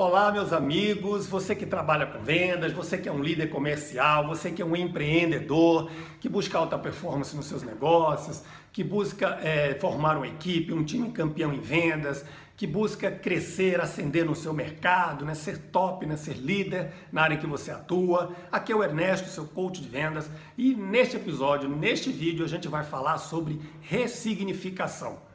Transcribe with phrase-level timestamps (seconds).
[0.00, 4.48] Olá, meus amigos, você que trabalha com vendas, você que é um líder comercial, você
[4.48, 5.90] que é um empreendedor,
[6.20, 11.10] que busca alta performance nos seus negócios, que busca é, formar uma equipe, um time
[11.10, 12.24] campeão em vendas,
[12.56, 17.34] que busca crescer, ascender no seu mercado, né, ser top, né, ser líder na área
[17.34, 18.30] em que você atua.
[18.52, 22.68] Aqui é o Ernesto, seu coach de vendas, e neste episódio, neste vídeo, a gente
[22.68, 25.27] vai falar sobre ressignificação.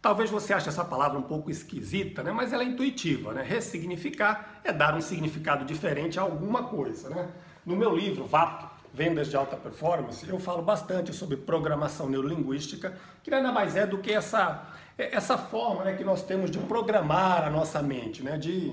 [0.00, 2.30] Talvez você ache essa palavra um pouco esquisita, né?
[2.30, 3.32] mas ela é intuitiva.
[3.32, 3.42] Né?
[3.42, 7.10] Ressignificar é dar um significado diferente a alguma coisa.
[7.10, 7.28] Né?
[7.66, 8.64] No meu livro, VAP,
[8.94, 13.98] Vendas de Alta Performance, eu falo bastante sobre programação neurolinguística, que nada mais é do
[13.98, 18.38] que essa, essa forma né, que nós temos de programar a nossa mente, né?
[18.38, 18.72] de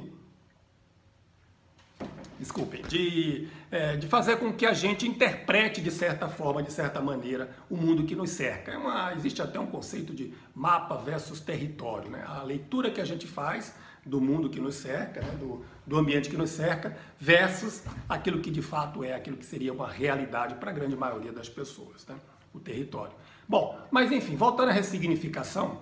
[2.46, 7.02] desculpem, de, é, de fazer com que a gente interprete de certa forma, de certa
[7.02, 8.72] maneira, o mundo que nos cerca.
[8.72, 12.10] É uma, existe até um conceito de mapa versus território.
[12.10, 12.24] Né?
[12.28, 15.32] A leitura que a gente faz do mundo que nos cerca, né?
[15.40, 19.74] do, do ambiente que nos cerca, versus aquilo que de fato é, aquilo que seria
[19.74, 22.16] uma realidade para a grande maioria das pessoas, né?
[22.54, 23.14] o território.
[23.50, 25.82] Bom, mas enfim, voltando à ressignificação,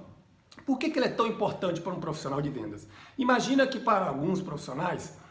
[0.66, 2.88] por que, que ele é tão importante para um profissional de vendas?
[3.18, 5.22] Imagina que para alguns profissionais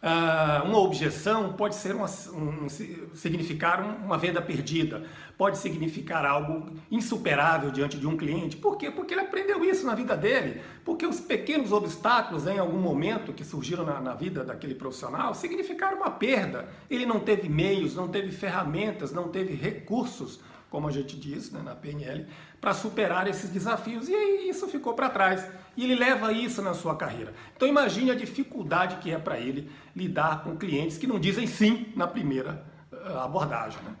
[0.00, 2.68] Uh, uma objeção pode ser uma, um,
[3.14, 5.02] significar uma venda perdida,
[5.36, 8.56] pode significar algo insuperável diante de um cliente.
[8.56, 8.92] Por quê?
[8.92, 10.62] Porque ele aprendeu isso na vida dele.
[10.84, 15.96] Porque os pequenos obstáculos em algum momento que surgiram na, na vida daquele profissional significaram
[15.96, 16.68] uma perda.
[16.88, 21.60] Ele não teve meios, não teve ferramentas, não teve recursos como a gente diz né,
[21.64, 22.26] na PNL,
[22.60, 24.08] para superar esses desafios.
[24.08, 25.46] E aí isso ficou para trás.
[25.78, 27.32] E ele leva isso na sua carreira.
[27.56, 31.92] Então imagine a dificuldade que é para ele lidar com clientes que não dizem sim
[31.94, 33.80] na primeira uh, abordagem.
[33.84, 33.94] Né?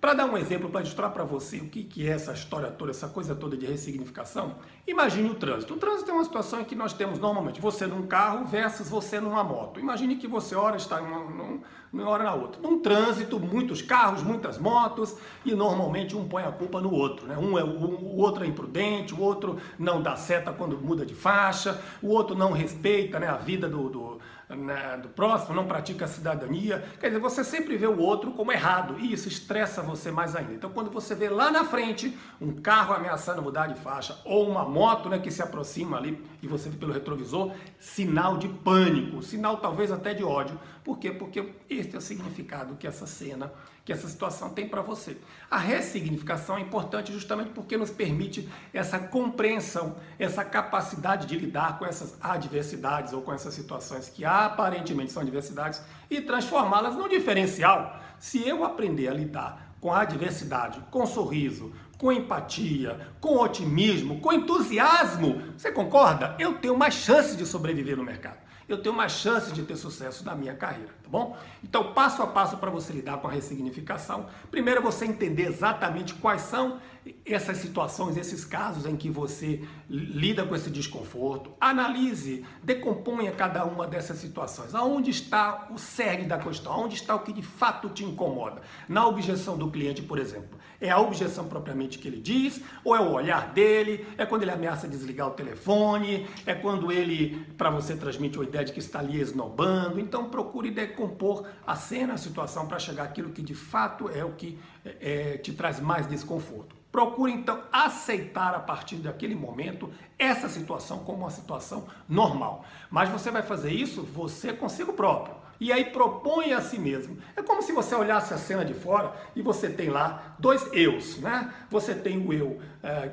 [0.00, 2.90] Para dar um exemplo, para ilustrar para você o que, que é essa história toda,
[2.90, 5.74] essa coisa toda de ressignificação, imagine o trânsito.
[5.74, 9.18] O trânsito é uma situação em que nós temos normalmente você num carro versus você
[9.20, 9.80] numa moto.
[9.80, 11.60] Imagine que você ora está em uma,
[11.92, 12.60] numa hora na outra.
[12.60, 17.26] Num trânsito, muitos carros, muitas motos, e normalmente um põe a culpa no outro.
[17.26, 17.36] Né?
[17.38, 21.80] Um é, o outro é imprudente, o outro não dá seta quando muda de faixa,
[22.02, 24.18] o outro não respeita né, a vida do, do
[24.48, 26.84] né, do próximo, não pratica a cidadania.
[27.00, 30.54] Quer dizer, você sempre vê o outro como errado e isso estressa você mais ainda.
[30.54, 34.64] Então, quando você vê lá na frente um carro ameaçando mudar de faixa ou uma
[34.64, 39.56] moto né, que se aproxima ali e você vê pelo retrovisor, sinal de pânico, sinal
[39.56, 40.58] talvez até de ódio.
[40.84, 41.10] Por quê?
[41.10, 43.52] Porque este é o significado que essa cena,
[43.86, 45.16] que essa situação tem para você.
[45.48, 51.86] A ressignificação é importante justamente porque nos permite essa compreensão, essa capacidade de lidar com
[51.86, 55.80] essas adversidades ou com essas situações que aparentemente são adversidades
[56.10, 58.02] e transformá-las num diferencial.
[58.18, 64.32] Se eu aprender a lidar com a adversidade, com sorriso, com empatia, com otimismo, com
[64.32, 66.34] entusiasmo, você concorda?
[66.40, 70.24] Eu tenho mais chance de sobreviver no mercado eu tenho mais chances de ter sucesso
[70.24, 71.36] na minha carreira, tá bom?
[71.62, 74.26] Então, passo a passo para você lidar com a ressignificação.
[74.50, 76.80] Primeiro, você entender exatamente quais são
[77.24, 81.52] essas situações, esses casos em que você lida com esse desconforto.
[81.60, 84.74] Analise, decomponha cada uma dessas situações.
[84.74, 86.72] Aonde está o cerne da questão?
[86.72, 88.62] Aonde está o que de fato te incomoda?
[88.88, 90.58] Na objeção do cliente, por exemplo.
[90.80, 94.50] É a objeção propriamente que ele diz, ou é o olhar dele, é quando ele
[94.50, 99.20] ameaça desligar o telefone, é quando ele, para você, transmite a de que está ali
[99.20, 100.00] esnobando.
[100.00, 104.32] Então procure decompor a cena, a situação, para chegar àquilo que de fato é o
[104.32, 106.74] que é, é, te traz mais desconforto.
[106.90, 112.64] Procure então aceitar a partir daquele momento essa situação como uma situação normal.
[112.90, 117.16] Mas você vai fazer isso você consigo próprio e aí propõe a si mesmo.
[117.34, 121.18] É como se você olhasse a cena de fora e você tem lá dois eus,
[121.18, 121.52] né?
[121.70, 123.10] Você tem o eu é,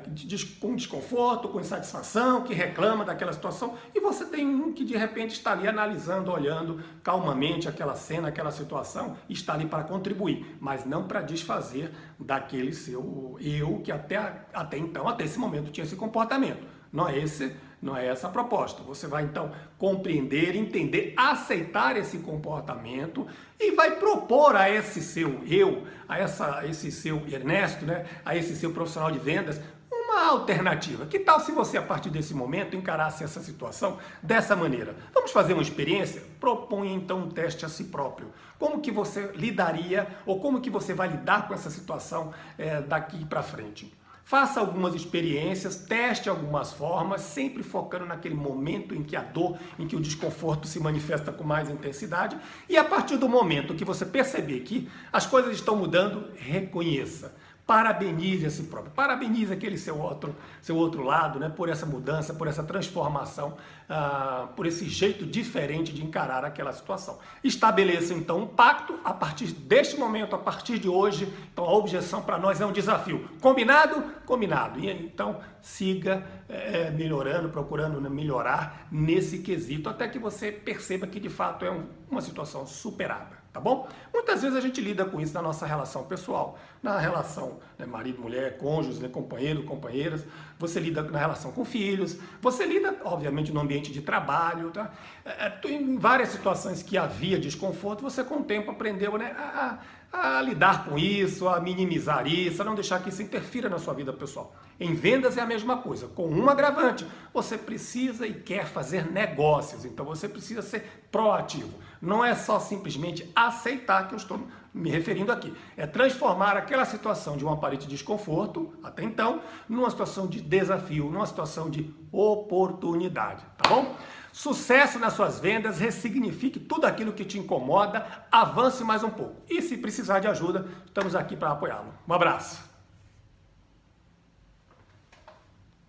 [0.60, 5.32] com desconforto, com insatisfação, que reclama daquela situação, e você tem um que de repente
[5.32, 10.84] está ali analisando, olhando calmamente aquela cena, aquela situação, e está ali para contribuir, mas
[10.84, 15.96] não para desfazer daquele seu eu que até, até então, até esse momento, tinha esse
[15.96, 16.64] comportamento.
[16.92, 18.82] Não é esse não é essa a proposta.
[18.84, 23.26] Você vai então compreender, entender, aceitar esse comportamento
[23.60, 28.34] e vai propor a esse seu eu, a, essa, a esse seu Ernesto, né, a
[28.34, 29.60] esse seu profissional de vendas,
[29.90, 31.04] uma alternativa.
[31.04, 34.96] Que tal se você, a partir desse momento, encarasse essa situação dessa maneira?
[35.12, 36.22] Vamos fazer uma experiência?
[36.40, 38.32] Proponha então um teste a si próprio.
[38.58, 43.26] Como que você lidaria ou como que você vai lidar com essa situação é, daqui
[43.26, 43.92] para frente?
[44.26, 49.86] Faça algumas experiências, teste algumas formas, sempre focando naquele momento em que a dor, em
[49.86, 52.34] que o desconforto se manifesta com mais intensidade.
[52.66, 57.34] E a partir do momento que você perceber que as coisas estão mudando, reconheça.
[57.66, 62.34] Parabenize a si próprio, parabenize aquele seu outro, seu outro lado, né, por essa mudança,
[62.34, 63.56] por essa transformação,
[63.88, 67.18] uh, por esse jeito diferente de encarar aquela situação.
[67.42, 71.32] Estabeleça então um pacto a partir deste momento, a partir de hoje.
[71.52, 73.28] Então a objeção para nós é um desafio.
[73.40, 74.02] Combinado?
[74.26, 74.78] Combinado.
[74.80, 81.28] E então siga é, melhorando, procurando melhorar nesse quesito, até que você perceba que de
[81.28, 83.88] fato é um, uma situação superada tá bom?
[84.12, 88.20] Muitas vezes a gente lida com isso na nossa relação pessoal, na relação né, marido,
[88.20, 90.26] mulher, cônjuges, né, companheiro, companheiras,
[90.58, 94.90] você lida na relação com filhos, você lida, obviamente, no ambiente de trabalho, tá?
[95.24, 99.78] É, é em várias situações que havia desconforto, você com o tempo aprendeu né, a,
[100.14, 103.92] a lidar com isso, a minimizar isso, a não deixar que isso interfira na sua
[103.92, 104.54] vida pessoal.
[104.78, 107.04] Em vendas é a mesma coisa, com um agravante.
[107.32, 111.70] Você precisa e quer fazer negócios, então você precisa ser proativo.
[112.00, 114.40] Não é só simplesmente aceitar que eu estou
[114.72, 115.52] me referindo aqui.
[115.76, 121.26] É transformar aquela situação de um aparente desconforto, até então, numa situação de desafio, numa
[121.26, 123.96] situação de oportunidade, tá bom?
[124.34, 129.40] Sucesso nas suas vendas, ressignifique tudo aquilo que te incomoda, avance mais um pouco.
[129.48, 131.94] E se precisar de ajuda, estamos aqui para apoiá-lo.
[132.06, 132.73] Um abraço.